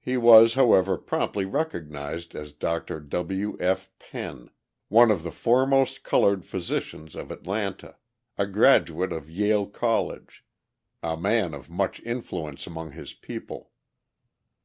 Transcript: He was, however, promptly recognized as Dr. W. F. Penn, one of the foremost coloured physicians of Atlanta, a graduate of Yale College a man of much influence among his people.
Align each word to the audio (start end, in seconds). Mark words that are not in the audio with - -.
He 0.00 0.16
was, 0.16 0.54
however, 0.54 0.98
promptly 0.98 1.44
recognized 1.44 2.34
as 2.34 2.52
Dr. 2.52 2.98
W. 2.98 3.56
F. 3.60 3.88
Penn, 4.00 4.50
one 4.88 5.12
of 5.12 5.22
the 5.22 5.30
foremost 5.30 6.02
coloured 6.02 6.44
physicians 6.44 7.14
of 7.14 7.30
Atlanta, 7.30 7.94
a 8.36 8.48
graduate 8.48 9.12
of 9.12 9.30
Yale 9.30 9.66
College 9.66 10.44
a 11.04 11.16
man 11.16 11.54
of 11.54 11.70
much 11.70 12.00
influence 12.00 12.66
among 12.66 12.90
his 12.90 13.14
people. 13.14 13.70